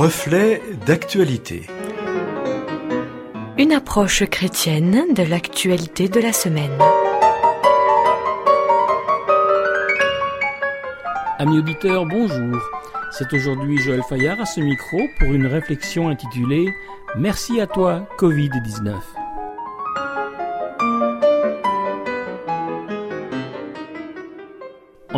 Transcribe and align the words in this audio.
Reflet 0.00 0.62
d'actualité. 0.86 1.66
Une 3.58 3.72
approche 3.72 4.24
chrétienne 4.26 5.12
de 5.12 5.24
l'actualité 5.24 6.08
de 6.08 6.20
la 6.20 6.32
semaine. 6.32 6.78
Amis 11.40 11.58
auditeurs, 11.58 12.06
bonjour. 12.06 12.62
C'est 13.10 13.32
aujourd'hui 13.32 13.78
Joël 13.78 14.02
Fayard 14.08 14.40
à 14.40 14.46
ce 14.46 14.60
micro 14.60 15.00
pour 15.18 15.34
une 15.34 15.48
réflexion 15.48 16.08
intitulée 16.08 16.68
Merci 17.16 17.60
à 17.60 17.66
toi, 17.66 18.08
Covid-19. 18.18 19.17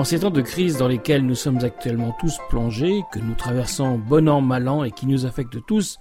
En 0.00 0.04
ces 0.04 0.20
temps 0.20 0.30
de 0.30 0.40
crise 0.40 0.78
dans 0.78 0.88
lesquels 0.88 1.26
nous 1.26 1.34
sommes 1.34 1.62
actuellement 1.62 2.16
tous 2.18 2.38
plongés, 2.48 3.02
que 3.12 3.18
nous 3.18 3.34
traversons 3.34 3.98
bon 3.98 4.30
an, 4.30 4.40
mal 4.40 4.66
an 4.66 4.82
et 4.82 4.92
qui 4.92 5.06
nous 5.06 5.26
affectent 5.26 5.62
tous, 5.66 5.98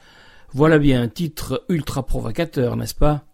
voilà 0.53 0.80
bien 0.80 1.02
un 1.02 1.09
titre 1.09 1.66
ultra 1.67 2.05
provocateur, 2.05 2.77
n'est-ce 2.77 2.95
pas? 2.95 3.25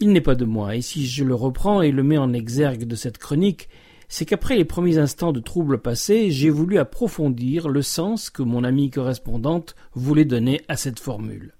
Il 0.00 0.12
n'est 0.12 0.20
pas 0.20 0.34
de 0.34 0.44
moi, 0.44 0.76
et 0.76 0.82
si 0.82 1.06
je 1.06 1.24
le 1.24 1.34
reprends 1.34 1.80
et 1.80 1.92
le 1.92 2.02
mets 2.02 2.18
en 2.18 2.34
exergue 2.34 2.84
de 2.84 2.94
cette 2.94 3.16
chronique, 3.16 3.70
c'est 4.06 4.26
qu'après 4.26 4.54
les 4.54 4.66
premiers 4.66 4.98
instants 4.98 5.32
de 5.32 5.40
troubles 5.40 5.80
passés, 5.80 6.30
j'ai 6.30 6.50
voulu 6.50 6.76
approfondir 6.76 7.70
le 7.70 7.80
sens 7.80 8.28
que 8.28 8.42
mon 8.42 8.64
amie 8.64 8.90
correspondante 8.90 9.74
voulait 9.94 10.26
donner 10.26 10.60
à 10.68 10.76
cette 10.76 11.00
formule. 11.00 11.54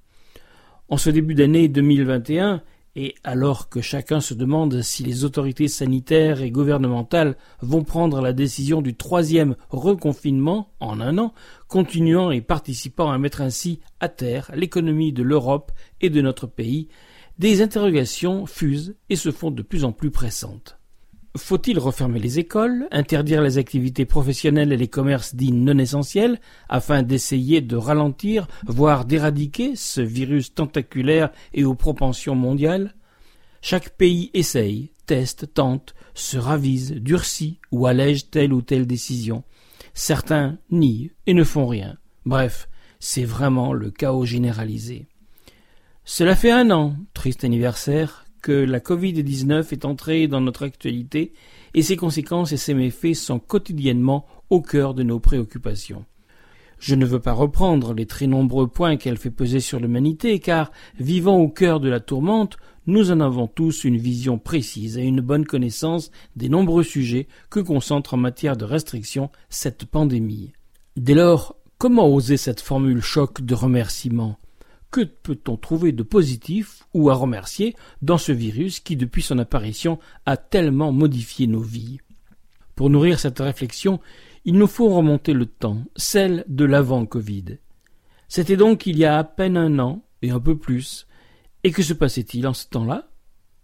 En 0.90 0.98
ce 0.98 1.08
début 1.08 1.34
d'année 1.34 1.68
2021, 1.68 2.60
et 2.94 3.14
alors 3.24 3.68
que 3.68 3.80
chacun 3.80 4.20
se 4.20 4.34
demande 4.34 4.82
si 4.82 5.02
les 5.02 5.24
autorités 5.24 5.68
sanitaires 5.68 6.42
et 6.42 6.50
gouvernementales 6.50 7.36
vont 7.60 7.84
prendre 7.84 8.20
la 8.20 8.32
décision 8.32 8.82
du 8.82 8.94
troisième 8.94 9.56
reconfinement 9.70 10.72
en 10.80 11.00
un 11.00 11.16
an, 11.18 11.32
continuant 11.68 12.30
et 12.30 12.42
participant 12.42 13.10
à 13.10 13.18
mettre 13.18 13.40
ainsi 13.40 13.80
à 14.00 14.08
terre 14.08 14.50
l'économie 14.54 15.12
de 15.12 15.22
l'Europe 15.22 15.72
et 16.00 16.10
de 16.10 16.20
notre 16.20 16.46
pays, 16.46 16.88
des 17.38 17.62
interrogations 17.62 18.46
fusent 18.46 18.94
et 19.08 19.16
se 19.16 19.30
font 19.30 19.50
de 19.50 19.62
plus 19.62 19.84
en 19.84 19.92
plus 19.92 20.10
pressantes. 20.10 20.78
Faut-il 21.36 21.78
refermer 21.78 22.18
les 22.18 22.38
écoles, 22.38 22.88
interdire 22.90 23.40
les 23.40 23.56
activités 23.56 24.04
professionnelles 24.04 24.70
et 24.70 24.76
les 24.76 24.88
commerces 24.88 25.34
dits 25.34 25.52
non 25.52 25.78
essentiels, 25.78 26.38
afin 26.68 27.02
d'essayer 27.02 27.62
de 27.62 27.76
ralentir, 27.76 28.46
voire 28.66 29.06
d'éradiquer 29.06 29.74
ce 29.74 30.02
virus 30.02 30.54
tentaculaire 30.54 31.30
et 31.54 31.64
aux 31.64 31.74
propensions 31.74 32.34
mondiales? 32.34 32.94
Chaque 33.62 33.96
pays 33.96 34.30
essaye, 34.34 34.90
teste, 35.06 35.54
tente, 35.54 35.94
se 36.12 36.36
ravise, 36.36 36.92
durcit 36.92 37.60
ou 37.70 37.86
allège 37.86 38.28
telle 38.28 38.52
ou 38.52 38.60
telle 38.60 38.86
décision. 38.86 39.42
Certains 39.94 40.58
nient 40.70 41.10
et 41.26 41.32
ne 41.32 41.44
font 41.44 41.66
rien. 41.66 41.96
Bref, 42.26 42.68
c'est 43.00 43.24
vraiment 43.24 43.72
le 43.72 43.90
chaos 43.90 44.26
généralisé. 44.26 45.06
Cela 46.04 46.36
fait 46.36 46.50
un 46.50 46.70
an, 46.70 46.96
triste 47.14 47.44
anniversaire, 47.44 48.26
que 48.42 48.52
la 48.52 48.80
Covid-19 48.80 49.72
est 49.72 49.84
entrée 49.84 50.26
dans 50.28 50.40
notre 50.40 50.64
actualité 50.64 51.32
et 51.74 51.82
ses 51.82 51.96
conséquences 51.96 52.52
et 52.52 52.56
ses 52.56 52.74
méfaits 52.74 53.14
sont 53.14 53.38
quotidiennement 53.38 54.26
au 54.50 54.60
cœur 54.60 54.92
de 54.94 55.02
nos 55.02 55.20
préoccupations. 55.20 56.04
Je 56.78 56.96
ne 56.96 57.06
veux 57.06 57.20
pas 57.20 57.32
reprendre 57.32 57.94
les 57.94 58.06
très 58.06 58.26
nombreux 58.26 58.66
points 58.66 58.96
qu'elle 58.96 59.16
fait 59.16 59.30
peser 59.30 59.60
sur 59.60 59.78
l'humanité, 59.78 60.40
car, 60.40 60.72
vivant 60.98 61.36
au 61.36 61.48
cœur 61.48 61.78
de 61.78 61.88
la 61.88 62.00
tourmente, 62.00 62.56
nous 62.88 63.12
en 63.12 63.20
avons 63.20 63.46
tous 63.46 63.84
une 63.84 63.96
vision 63.96 64.36
précise 64.36 64.98
et 64.98 65.02
une 65.02 65.20
bonne 65.20 65.46
connaissance 65.46 66.10
des 66.34 66.48
nombreux 66.48 66.82
sujets 66.82 67.28
que 67.50 67.60
concentre 67.60 68.14
en 68.14 68.16
matière 68.16 68.56
de 68.56 68.64
restriction 68.64 69.30
cette 69.48 69.84
pandémie. 69.84 70.52
Dès 70.96 71.14
lors, 71.14 71.54
comment 71.78 72.12
oser 72.12 72.36
cette 72.36 72.60
formule 72.60 73.00
choc 73.00 73.42
de 73.42 73.54
remerciement? 73.54 74.36
Que 74.92 75.00
peut-on 75.00 75.56
trouver 75.56 75.90
de 75.90 76.04
positif 76.04 76.84
ou 76.94 77.10
à 77.10 77.14
remercier 77.14 77.74
dans 78.02 78.18
ce 78.18 78.30
virus 78.30 78.78
qui, 78.78 78.94
depuis 78.94 79.22
son 79.22 79.38
apparition, 79.38 79.98
a 80.26 80.36
tellement 80.36 80.92
modifié 80.92 81.48
nos 81.48 81.62
vies? 81.62 81.98
Pour 82.76 82.90
nourrir 82.90 83.18
cette 83.18 83.40
réflexion, 83.40 84.00
il 84.44 84.54
nous 84.54 84.66
faut 84.66 84.88
remonter 84.88 85.32
le 85.32 85.46
temps, 85.46 85.82
celle 85.96 86.44
de 86.46 86.64
l'avant 86.64 87.06
Covid. 87.06 87.58
C'était 88.28 88.56
donc 88.56 88.86
il 88.86 88.98
y 88.98 89.04
a 89.04 89.18
à 89.18 89.24
peine 89.24 89.56
un 89.56 89.78
an, 89.78 90.04
et 90.20 90.30
un 90.30 90.40
peu 90.40 90.56
plus. 90.56 91.06
Et 91.64 91.72
que 91.72 91.82
se 91.82 91.94
passait-il 91.94 92.46
en 92.46 92.54
ce 92.54 92.68
temps-là? 92.68 93.08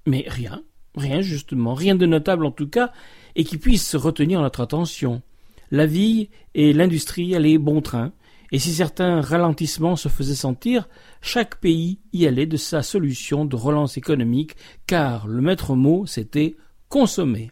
Mais 0.06 0.25
rien, 0.27 0.62
rien 0.97 1.21
justement, 1.21 1.75
rien 1.75 1.94
de 1.94 2.06
notable 2.06 2.47
en 2.47 2.53
tout 2.53 2.69
cas, 2.69 2.93
et 3.37 3.44
qui 3.44 3.59
puisse 3.59 3.94
retenir 3.94 4.41
notre 4.41 4.62
attention. 4.62 5.22
La 5.71 5.84
vie 5.84 6.31
et 6.55 6.72
l'industrie 6.72 7.34
allaient 7.34 7.59
bon 7.59 7.83
train, 7.83 8.12
et 8.50 8.59
si 8.59 8.72
certains 8.72 9.20
ralentissements 9.20 9.97
se 9.97 10.09
faisaient 10.09 10.34
sentir, 10.34 10.88
chaque 11.20 11.60
pays 11.60 12.00
y 12.12 12.26
allait 12.26 12.47
de 12.47 12.56
sa 12.56 12.82
solution 12.82 13.44
de 13.44 13.56
relance 13.56 13.97
économique, 13.97 14.56
car 14.86 15.26
le 15.26 15.42
maître 15.42 15.75
mot 15.75 16.06
c'était 16.06 16.56
consommer. 16.88 17.50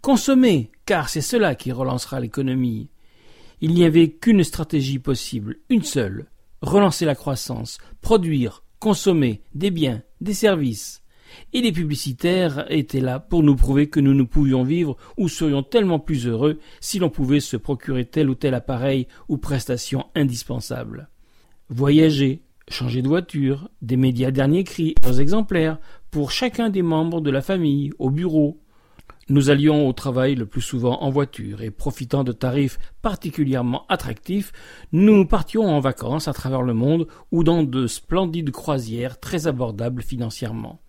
Consommer, 0.00 0.70
car 0.86 1.08
c'est 1.08 1.20
cela 1.20 1.54
qui 1.54 1.72
relancera 1.72 2.20
l'économie. 2.20 2.90
Il 3.60 3.74
n'y 3.74 3.84
avait 3.84 4.10
qu'une 4.10 4.44
stratégie 4.44 4.98
possible, 4.98 5.56
une 5.68 5.82
seule 5.82 6.28
relancer 6.62 7.04
la 7.04 7.14
croissance, 7.14 7.78
produire, 8.00 8.62
consommer 8.78 9.42
des 9.54 9.70
biens, 9.70 10.02
des 10.20 10.34
services. 10.34 11.02
Et 11.52 11.60
les 11.60 11.72
publicitaires 11.72 12.66
étaient 12.70 13.00
là 13.00 13.20
pour 13.20 13.42
nous 13.42 13.56
prouver 13.56 13.88
que 13.88 14.00
nous 14.00 14.14
ne 14.14 14.22
pouvions 14.22 14.62
vivre 14.62 14.96
ou 15.16 15.28
serions 15.28 15.62
tellement 15.62 15.98
plus 15.98 16.26
heureux 16.26 16.58
si 16.80 16.98
l'on 16.98 17.10
pouvait 17.10 17.40
se 17.40 17.56
procurer 17.56 18.04
tel 18.04 18.30
ou 18.30 18.34
tel 18.34 18.54
appareil 18.54 19.06
ou 19.28 19.38
prestation 19.38 20.06
indispensable. 20.14 21.08
Voyager, 21.70 22.42
changer 22.68 23.02
de 23.02 23.08
voiture, 23.08 23.68
des 23.82 23.96
médias 23.96 24.30
dernier 24.30 24.64
cri, 24.64 24.94
leurs 25.04 25.20
exemplaires, 25.20 25.78
pour 26.10 26.30
chacun 26.30 26.70
des 26.70 26.82
membres 26.82 27.20
de 27.20 27.30
la 27.30 27.42
famille, 27.42 27.92
au 27.98 28.10
bureau. 28.10 28.60
Nous 29.30 29.50
allions 29.50 29.86
au 29.86 29.92
travail 29.92 30.34
le 30.34 30.46
plus 30.46 30.62
souvent 30.62 31.02
en 31.02 31.10
voiture 31.10 31.60
et 31.60 31.70
profitant 31.70 32.24
de 32.24 32.32
tarifs 32.32 32.78
particulièrement 33.02 33.84
attractifs, 33.90 34.52
nous 34.92 35.26
partions 35.26 35.66
en 35.66 35.80
vacances 35.80 36.28
à 36.28 36.32
travers 36.32 36.62
le 36.62 36.72
monde 36.72 37.06
ou 37.30 37.44
dans 37.44 37.62
de 37.62 37.86
splendides 37.86 38.50
croisières 38.50 39.20
très 39.20 39.46
abordables 39.46 40.02
financièrement. 40.02 40.80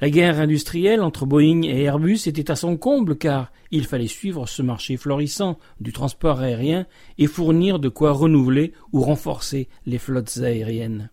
La 0.00 0.10
guerre 0.10 0.40
industrielle 0.40 1.02
entre 1.02 1.26
Boeing 1.26 1.62
et 1.62 1.82
Airbus 1.82 2.20
était 2.26 2.50
à 2.50 2.56
son 2.56 2.76
comble 2.76 3.16
car 3.16 3.52
il 3.70 3.86
fallait 3.86 4.06
suivre 4.06 4.48
ce 4.48 4.62
marché 4.62 4.96
florissant 4.96 5.58
du 5.80 5.92
transport 5.92 6.40
aérien 6.40 6.86
et 7.18 7.26
fournir 7.26 7.78
de 7.78 7.88
quoi 7.88 8.12
renouveler 8.12 8.72
ou 8.92 9.02
renforcer 9.02 9.68
les 9.86 9.98
flottes 9.98 10.38
aériennes. 10.42 11.10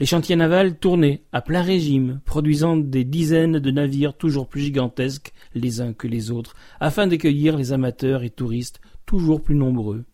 Les 0.00 0.06
chantiers 0.06 0.36
navals 0.36 0.78
tournaient 0.78 1.22
à 1.32 1.40
plein 1.40 1.62
régime, 1.62 2.20
produisant 2.24 2.76
des 2.76 3.02
dizaines 3.02 3.58
de 3.58 3.70
navires 3.72 4.16
toujours 4.16 4.46
plus 4.46 4.60
gigantesques 4.60 5.32
les 5.56 5.80
uns 5.80 5.92
que 5.92 6.06
les 6.06 6.30
autres, 6.30 6.54
afin 6.78 7.08
d'accueillir 7.08 7.56
les 7.56 7.72
amateurs 7.72 8.22
et 8.22 8.30
touristes 8.30 8.80
toujours 9.06 9.42
plus 9.42 9.56
nombreux. 9.56 10.04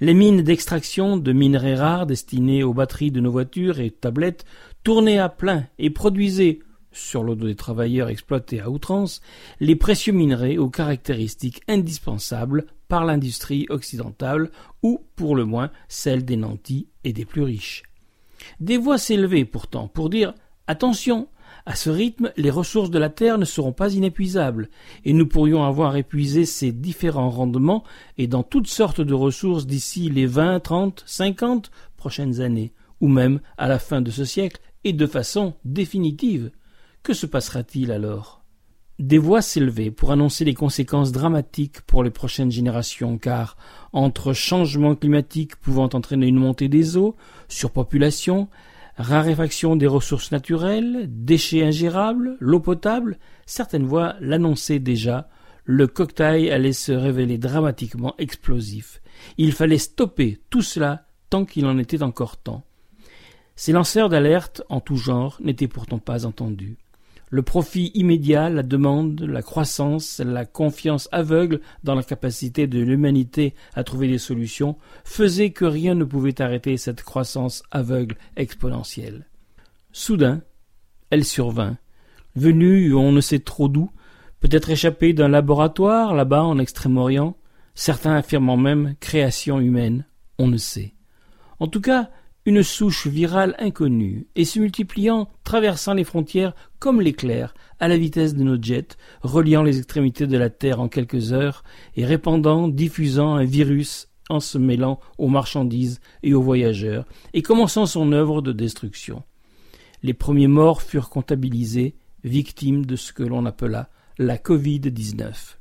Les 0.00 0.14
mines 0.14 0.42
d'extraction 0.42 1.16
de 1.16 1.32
minerais 1.32 1.74
rares 1.74 2.06
destinées 2.06 2.62
aux 2.62 2.74
batteries 2.74 3.10
de 3.10 3.20
nos 3.20 3.32
voitures 3.32 3.80
et 3.80 3.90
tablettes 3.90 4.44
tournaient 4.84 5.18
à 5.18 5.28
plein 5.28 5.64
et 5.78 5.90
produisaient 5.90 6.60
sur 6.96 7.22
l'eau 7.22 7.34
des 7.34 7.54
travailleurs 7.54 8.08
exploités 8.08 8.60
à 8.60 8.70
outrance, 8.70 9.20
les 9.60 9.76
précieux 9.76 10.12
minerais 10.12 10.56
aux 10.56 10.70
caractéristiques 10.70 11.62
indispensables 11.68 12.66
par 12.88 13.04
l'industrie 13.04 13.66
occidentale 13.68 14.50
ou, 14.82 15.00
pour 15.16 15.36
le 15.36 15.44
moins, 15.44 15.70
celle 15.88 16.24
des 16.24 16.36
nantis 16.36 16.88
et 17.04 17.12
des 17.12 17.24
plus 17.24 17.42
riches. 17.42 17.82
Des 18.60 18.78
voix 18.78 18.98
s'élevaient 18.98 19.44
pourtant 19.44 19.88
pour 19.88 20.10
dire 20.10 20.34
Attention, 20.66 21.28
à 21.64 21.74
ce 21.74 21.90
rythme, 21.90 22.32
les 22.36 22.50
ressources 22.50 22.90
de 22.90 22.98
la 22.98 23.08
Terre 23.08 23.38
ne 23.38 23.44
seront 23.44 23.72
pas 23.72 23.92
inépuisables, 23.92 24.68
et 25.04 25.12
nous 25.12 25.26
pourrions 25.26 25.64
avoir 25.64 25.96
épuisé 25.96 26.44
ces 26.44 26.72
différents 26.72 27.30
rendements 27.30 27.84
et 28.18 28.26
dans 28.26 28.42
toutes 28.42 28.68
sortes 28.68 29.00
de 29.00 29.14
ressources 29.14 29.66
d'ici 29.66 30.08
les 30.08 30.26
vingt, 30.26 30.60
trente, 30.60 31.02
cinquante 31.06 31.70
prochaines 31.96 32.40
années, 32.40 32.72
ou 33.00 33.08
même 33.08 33.40
à 33.58 33.68
la 33.68 33.78
fin 33.78 34.00
de 34.00 34.10
ce 34.10 34.24
siècle, 34.24 34.60
et 34.84 34.92
de 34.92 35.06
façon 35.06 35.54
définitive. 35.64 36.52
Que 37.06 37.14
se 37.14 37.26
passera-t-il 37.26 37.92
alors? 37.92 38.42
Des 38.98 39.18
voix 39.18 39.40
s'élevaient 39.40 39.92
pour 39.92 40.10
annoncer 40.10 40.44
les 40.44 40.54
conséquences 40.54 41.12
dramatiques 41.12 41.82
pour 41.82 42.02
les 42.02 42.10
prochaines 42.10 42.50
générations, 42.50 43.16
car 43.16 43.56
entre 43.92 44.32
changements 44.32 44.96
climatiques 44.96 45.54
pouvant 45.54 45.88
entraîner 45.92 46.26
une 46.26 46.40
montée 46.40 46.66
des 46.66 46.96
eaux, 46.96 47.14
surpopulation, 47.46 48.48
raréfaction 48.96 49.76
des 49.76 49.86
ressources 49.86 50.32
naturelles, 50.32 51.06
déchets 51.08 51.62
ingérables, 51.62 52.36
l'eau 52.40 52.58
potable, 52.58 53.20
certaines 53.46 53.86
voix 53.86 54.16
l'annonçaient 54.18 54.80
déjà, 54.80 55.28
le 55.62 55.86
cocktail 55.86 56.50
allait 56.50 56.72
se 56.72 56.90
révéler 56.90 57.38
dramatiquement 57.38 58.16
explosif. 58.18 59.00
Il 59.38 59.52
fallait 59.52 59.78
stopper 59.78 60.40
tout 60.50 60.62
cela 60.62 61.06
tant 61.30 61.44
qu'il 61.44 61.66
en 61.66 61.78
était 61.78 62.02
encore 62.02 62.36
temps. 62.36 62.64
Ces 63.54 63.70
lanceurs 63.70 64.08
d'alerte 64.08 64.62
en 64.68 64.80
tout 64.80 64.96
genre 64.96 65.38
n'étaient 65.40 65.68
pourtant 65.68 66.00
pas 66.00 66.26
entendus. 66.26 66.76
Le 67.28 67.42
profit 67.42 67.90
immédiat, 67.94 68.50
la 68.50 68.62
demande, 68.62 69.20
la 69.20 69.42
croissance, 69.42 70.20
la 70.20 70.44
confiance 70.44 71.08
aveugle 71.10 71.60
dans 71.82 71.96
la 71.96 72.04
capacité 72.04 72.68
de 72.68 72.78
l'humanité 72.78 73.54
à 73.74 73.82
trouver 73.82 74.06
des 74.06 74.18
solutions 74.18 74.76
faisaient 75.04 75.50
que 75.50 75.64
rien 75.64 75.96
ne 75.96 76.04
pouvait 76.04 76.40
arrêter 76.40 76.76
cette 76.76 77.02
croissance 77.02 77.64
aveugle 77.72 78.16
exponentielle. 78.36 79.26
Soudain, 79.90 80.42
elle 81.10 81.24
survint, 81.24 81.78
venue 82.36 82.94
on 82.94 83.10
ne 83.10 83.20
sait 83.20 83.40
trop 83.40 83.68
d'où, 83.68 83.90
peut-être 84.38 84.70
échappée 84.70 85.12
d'un 85.12 85.28
laboratoire 85.28 86.14
là-bas 86.14 86.44
en 86.44 86.58
Extrême-Orient, 86.58 87.36
certains 87.74 88.14
affirmant 88.14 88.56
même 88.56 88.94
création 89.00 89.58
humaine, 89.58 90.04
on 90.38 90.46
ne 90.46 90.58
sait. 90.58 90.94
En 91.58 91.66
tout 91.66 91.80
cas, 91.80 92.10
une 92.46 92.62
souche 92.62 93.08
virale 93.08 93.56
inconnue, 93.58 94.28
et 94.36 94.44
se 94.44 94.60
multipliant, 94.60 95.28
traversant 95.42 95.94
les 95.94 96.04
frontières 96.04 96.54
comme 96.78 97.00
l'éclair, 97.00 97.54
à 97.80 97.88
la 97.88 97.98
vitesse 97.98 98.34
de 98.34 98.44
nos 98.44 98.60
jets, 98.60 98.96
reliant 99.22 99.64
les 99.64 99.78
extrémités 99.78 100.28
de 100.28 100.38
la 100.38 100.48
Terre 100.48 100.80
en 100.80 100.88
quelques 100.88 101.32
heures, 101.32 101.64
et 101.96 102.06
répandant, 102.06 102.68
diffusant 102.68 103.34
un 103.34 103.44
virus 103.44 104.08
en 104.30 104.38
se 104.38 104.58
mêlant 104.58 105.00
aux 105.18 105.28
marchandises 105.28 106.00
et 106.22 106.34
aux 106.34 106.42
voyageurs, 106.42 107.04
et 107.34 107.42
commençant 107.42 107.86
son 107.86 108.12
œuvre 108.12 108.42
de 108.42 108.52
destruction. 108.52 109.24
Les 110.04 110.14
premiers 110.14 110.48
morts 110.48 110.82
furent 110.82 111.10
comptabilisés, 111.10 111.96
victimes 112.22 112.86
de 112.86 112.94
ce 112.94 113.12
que 113.12 113.24
l'on 113.24 113.44
appela 113.44 113.90
la 114.18 114.36
Covid-19. 114.36 115.56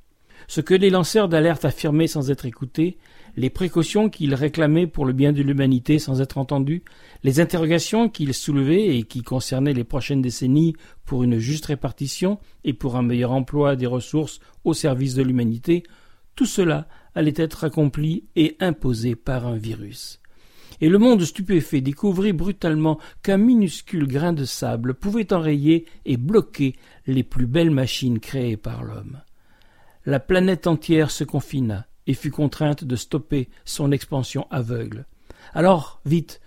Ce 0.48 0.62
que 0.62 0.76
les 0.76 0.92
lanceurs 0.92 1.30
d'alerte 1.30 1.66
affirmaient 1.66 2.08
sans 2.08 2.30
être 2.30 2.46
écoutés, 2.46 2.98
les 3.38 3.50
précautions 3.50 4.10
qu'ils 4.10 4.34
réclamaient 4.34 4.88
pour 4.88 5.06
le 5.06 5.14
bien 5.14 5.34
de 5.34 5.42
l'humanité 5.42 6.00
sans 6.00 6.22
être 6.22 6.38
entendus, 6.38 6.84
les 7.24 7.40
interrogations 7.40 8.10
qu'ils 8.10 8.34
soulevaient 8.34 8.98
et 8.98 9.04
qui 9.04 9.22
concernaient 9.22 9.74
les 9.74 9.84
prochaines 9.84 10.22
décennies 10.22 10.76
pour 11.06 11.24
une 11.24 11.38
juste 11.38 11.66
répartition 11.66 12.40
et 12.64 12.74
pour 12.74 12.96
un 12.96 13.02
meilleur 13.02 13.32
emploi 13.32 13.76
des 13.76 13.88
ressources 13.88 14.40
au 14.64 14.74
service 14.74 15.16
de 15.16 15.24
l'humanité, 15.24 15.84
tout 16.36 16.46
cela 16.46 16.88
allait 17.14 17.34
être 17.36 17.64
accompli 17.64 18.26
et 18.36 18.56
imposé 18.60 19.16
par 19.16 19.48
un 19.48 19.58
virus. 19.58 20.20
Et 20.82 20.90
le 20.90 20.98
monde 20.98 21.24
stupéfait 21.24 21.82
découvrit 21.82 22.34
brutalement 22.34 23.00
qu'un 23.24 23.38
minuscule 23.38 24.08
grain 24.08 24.34
de 24.34 24.44
sable 24.44 24.94
pouvait 24.94 25.32
enrayer 25.32 25.86
et 26.06 26.18
bloquer 26.18 26.76
les 27.08 27.24
plus 27.24 27.48
belles 27.48 27.72
machines 27.72 28.20
créées 28.20 28.58
par 28.58 28.84
l'homme. 28.84 29.22
La 30.06 30.20
planète 30.20 30.68
entière 30.68 31.12
se 31.12 31.24
confina, 31.24 31.88
et 32.08 32.14
fut 32.14 32.32
contrainte 32.32 32.84
de 32.84 32.96
stopper 32.96 33.50
son 33.66 33.92
expansion 33.92 34.48
aveugle. 34.52 35.06
Alors, 35.54 36.02
vite, 36.06 36.42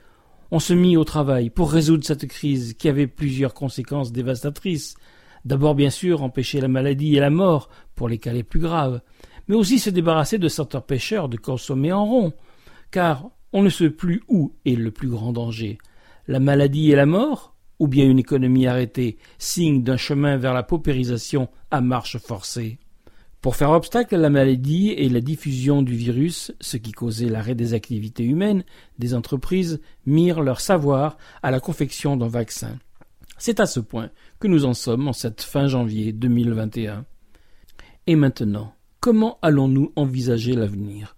on 0.50 0.60
se 0.60 0.72
mit 0.72 0.96
au 0.96 1.04
travail 1.04 1.50
pour 1.50 1.70
résoudre 1.70 2.04
cette 2.04 2.26
crise 2.26 2.74
qui 2.74 2.88
avait 2.88 3.06
plusieurs 3.06 3.54
conséquences 3.54 4.12
dévastatrices. 4.12 4.96
D'abord, 5.44 5.74
bien 5.74 5.90
sûr, 5.90 6.22
empêcher 6.22 6.60
la 6.60 6.68
maladie 6.68 7.16
et 7.16 7.20
la 7.20 7.30
mort, 7.30 7.68
pour 7.94 8.08
les 8.08 8.18
cas 8.18 8.32
les 8.32 8.42
plus 8.42 8.60
graves, 8.60 9.00
mais 9.46 9.56
aussi 9.56 9.78
se 9.78 9.90
débarrasser 9.90 10.38
de 10.38 10.48
certains 10.48 10.80
pêcheurs 10.80 11.28
de 11.28 11.36
consommer 11.36 11.92
en 11.92 12.06
rond, 12.06 12.32
car 12.90 13.30
on 13.52 13.62
ne 13.62 13.70
sait 13.70 13.90
plus 13.90 14.22
où 14.28 14.54
est 14.64 14.74
le 14.74 14.90
plus 14.90 15.08
grand 15.08 15.32
danger. 15.32 15.78
La 16.26 16.40
maladie 16.40 16.92
et 16.92 16.96
la 16.96 17.06
mort, 17.06 17.54
ou 17.78 17.88
bien 17.88 18.04
une 18.04 18.18
économie 18.18 18.66
arrêtée, 18.66 19.18
signe 19.38 19.82
d'un 19.82 19.96
chemin 19.96 20.36
vers 20.36 20.52
la 20.52 20.62
paupérisation 20.62 21.48
à 21.70 21.80
marche 21.80 22.18
forcée. 22.18 22.78
Pour 23.40 23.54
faire 23.54 23.70
obstacle 23.70 24.16
à 24.16 24.18
la 24.18 24.30
maladie 24.30 24.90
et 24.90 25.08
la 25.08 25.20
diffusion 25.20 25.82
du 25.82 25.94
virus, 25.94 26.52
ce 26.60 26.76
qui 26.76 26.90
causait 26.90 27.28
l'arrêt 27.28 27.54
des 27.54 27.72
activités 27.72 28.24
humaines, 28.24 28.64
des 28.98 29.14
entreprises 29.14 29.80
mirent 30.06 30.42
leur 30.42 30.60
savoir 30.60 31.16
à 31.42 31.52
la 31.52 31.60
confection 31.60 32.16
d'un 32.16 32.26
vaccin. 32.26 32.78
C'est 33.38 33.60
à 33.60 33.66
ce 33.66 33.78
point 33.78 34.10
que 34.40 34.48
nous 34.48 34.64
en 34.64 34.74
sommes 34.74 35.06
en 35.06 35.12
cette 35.12 35.42
fin 35.42 35.68
janvier 35.68 36.12
2021. 36.12 37.04
Et 38.08 38.16
maintenant, 38.16 38.74
comment 38.98 39.38
allons-nous 39.42 39.92
envisager 39.94 40.54
l'avenir? 40.54 41.14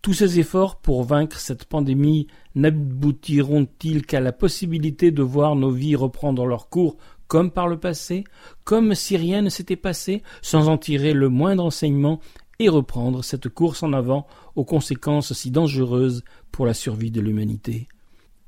Tous 0.00 0.14
ces 0.14 0.38
efforts 0.38 0.80
pour 0.80 1.02
vaincre 1.02 1.38
cette 1.38 1.66
pandémie 1.66 2.28
n'aboutiront-ils 2.54 4.06
qu'à 4.06 4.20
la 4.20 4.32
possibilité 4.32 5.10
de 5.10 5.22
voir 5.22 5.54
nos 5.54 5.70
vies 5.70 5.96
reprendre 5.96 6.46
leur 6.46 6.70
cours 6.70 6.96
comme 7.28 7.50
par 7.50 7.68
le 7.68 7.78
passé, 7.78 8.24
comme 8.64 8.94
si 8.94 9.16
rien 9.16 9.42
ne 9.42 9.50
s'était 9.50 9.76
passé, 9.76 10.22
sans 10.42 10.68
en 10.68 10.78
tirer 10.78 11.12
le 11.12 11.28
moindre 11.28 11.64
enseignement, 11.64 12.20
et 12.58 12.68
reprendre 12.68 13.22
cette 13.22 13.48
course 13.48 13.82
en 13.82 13.92
avant 13.92 14.26
aux 14.56 14.64
conséquences 14.64 15.32
si 15.32 15.50
dangereuses 15.50 16.24
pour 16.50 16.66
la 16.66 16.74
survie 16.74 17.12
de 17.12 17.20
l'humanité. 17.20 17.86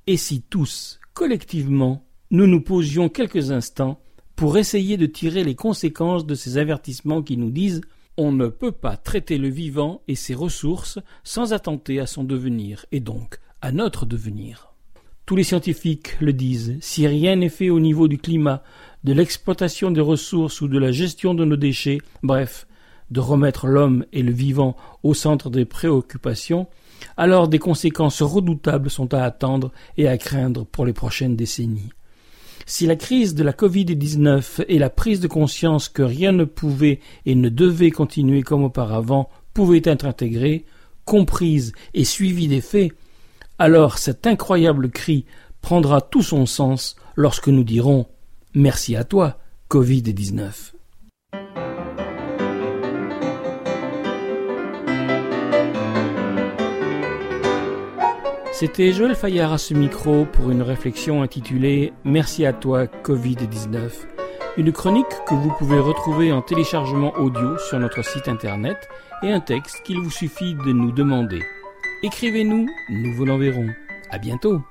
Et 0.06 0.16
si 0.16 0.42
tous, 0.42 0.98
collectivement, 1.14 2.04
nous 2.32 2.46
nous 2.46 2.60
posions 2.60 3.08
quelques 3.08 3.52
instants 3.52 4.00
pour 4.34 4.58
essayer 4.58 4.96
de 4.96 5.06
tirer 5.06 5.44
les 5.44 5.54
conséquences 5.54 6.26
de 6.26 6.34
ces 6.34 6.58
avertissements 6.58 7.22
qui 7.22 7.36
nous 7.36 7.50
disent 7.50 7.82
on 8.16 8.32
ne 8.32 8.48
peut 8.48 8.72
pas 8.72 8.96
traiter 8.96 9.38
le 9.38 9.48
vivant 9.48 10.02
et 10.08 10.14
ses 10.14 10.34
ressources 10.34 10.98
sans 11.22 11.52
attenter 11.52 12.00
à 12.00 12.06
son 12.06 12.24
devenir, 12.24 12.84
et 12.92 13.00
donc 13.00 13.38
à 13.62 13.72
notre 13.72 14.06
devenir. 14.06 14.69
Tous 15.30 15.36
les 15.36 15.44
scientifiques 15.44 16.16
le 16.20 16.32
disent, 16.32 16.76
si 16.80 17.06
rien 17.06 17.36
n'est 17.36 17.50
fait 17.50 17.70
au 17.70 17.78
niveau 17.78 18.08
du 18.08 18.18
climat, 18.18 18.64
de 19.04 19.12
l'exploitation 19.12 19.92
des 19.92 20.00
ressources 20.00 20.60
ou 20.60 20.66
de 20.66 20.76
la 20.76 20.90
gestion 20.90 21.34
de 21.34 21.44
nos 21.44 21.54
déchets, 21.54 21.98
bref, 22.24 22.66
de 23.12 23.20
remettre 23.20 23.68
l'homme 23.68 24.04
et 24.12 24.24
le 24.24 24.32
vivant 24.32 24.74
au 25.04 25.14
centre 25.14 25.48
des 25.48 25.64
préoccupations, 25.64 26.66
alors 27.16 27.46
des 27.46 27.60
conséquences 27.60 28.22
redoutables 28.22 28.90
sont 28.90 29.14
à 29.14 29.22
attendre 29.22 29.70
et 29.96 30.08
à 30.08 30.18
craindre 30.18 30.66
pour 30.66 30.84
les 30.84 30.92
prochaines 30.92 31.36
décennies. 31.36 31.92
Si 32.66 32.88
la 32.88 32.96
crise 32.96 33.36
de 33.36 33.44
la 33.44 33.52
Covid-19 33.52 34.64
et 34.66 34.80
la 34.80 34.90
prise 34.90 35.20
de 35.20 35.28
conscience 35.28 35.88
que 35.88 36.02
rien 36.02 36.32
ne 36.32 36.42
pouvait 36.42 36.98
et 37.24 37.36
ne 37.36 37.50
devait 37.50 37.92
continuer 37.92 38.42
comme 38.42 38.64
auparavant 38.64 39.30
pouvaient 39.54 39.82
être 39.84 40.06
intégrées, 40.06 40.64
comprises 41.04 41.70
et 41.94 42.04
suivies 42.04 42.48
des 42.48 42.60
faits, 42.60 42.90
alors 43.60 43.98
cet 43.98 44.26
incroyable 44.26 44.90
cri 44.90 45.26
prendra 45.60 46.00
tout 46.00 46.22
son 46.22 46.46
sens 46.46 46.96
lorsque 47.14 47.48
nous 47.48 47.62
dirons 47.62 48.06
Merci 48.54 48.96
à 48.96 49.04
toi, 49.04 49.36
Covid-19. 49.68 50.72
C'était 58.52 58.92
Joël 58.92 59.14
Fayard 59.14 59.52
à 59.52 59.58
ce 59.58 59.74
micro 59.74 60.24
pour 60.24 60.50
une 60.50 60.62
réflexion 60.62 61.22
intitulée 61.22 61.92
Merci 62.04 62.46
à 62.46 62.54
toi, 62.54 62.86
Covid-19. 62.86 63.90
Une 64.56 64.72
chronique 64.72 65.06
que 65.28 65.34
vous 65.34 65.52
pouvez 65.58 65.78
retrouver 65.78 66.32
en 66.32 66.40
téléchargement 66.40 67.12
audio 67.18 67.58
sur 67.58 67.78
notre 67.78 68.02
site 68.02 68.26
internet 68.26 68.88
et 69.22 69.30
un 69.30 69.40
texte 69.40 69.82
qu'il 69.84 70.00
vous 70.00 70.10
suffit 70.10 70.54
de 70.54 70.72
nous 70.72 70.92
demander. 70.92 71.42
Écrivez-nous, 72.02 72.66
nous 72.88 73.12
vous 73.12 73.26
l'enverrons. 73.26 73.68
À 74.08 74.16
bientôt. 74.16 74.62